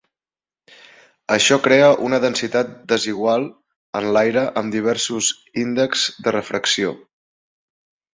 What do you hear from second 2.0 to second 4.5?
una densitat desigual en l’aire